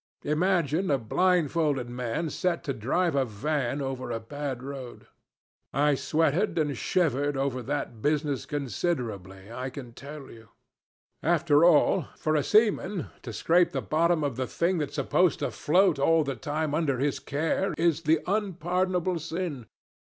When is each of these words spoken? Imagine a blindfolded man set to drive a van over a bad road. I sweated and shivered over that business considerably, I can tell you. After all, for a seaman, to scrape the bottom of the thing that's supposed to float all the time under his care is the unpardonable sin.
Imagine 0.23 0.89
a 0.89 0.97
blindfolded 0.97 1.87
man 1.87 2.31
set 2.31 2.63
to 2.63 2.73
drive 2.73 3.13
a 3.13 3.23
van 3.23 3.83
over 3.83 4.09
a 4.09 4.19
bad 4.19 4.63
road. 4.63 5.05
I 5.73 5.93
sweated 5.93 6.57
and 6.57 6.75
shivered 6.75 7.37
over 7.37 7.61
that 7.61 8.01
business 8.01 8.47
considerably, 8.47 9.51
I 9.51 9.69
can 9.69 9.93
tell 9.93 10.31
you. 10.31 10.49
After 11.21 11.63
all, 11.63 12.07
for 12.17 12.35
a 12.35 12.41
seaman, 12.41 13.09
to 13.21 13.31
scrape 13.31 13.73
the 13.73 13.81
bottom 13.83 14.23
of 14.23 14.37
the 14.37 14.47
thing 14.47 14.79
that's 14.79 14.95
supposed 14.95 15.37
to 15.37 15.51
float 15.51 15.99
all 15.99 16.23
the 16.23 16.35
time 16.35 16.73
under 16.73 16.97
his 16.97 17.19
care 17.19 17.75
is 17.77 18.01
the 18.01 18.21
unpardonable 18.25 19.19
sin. 19.19 19.67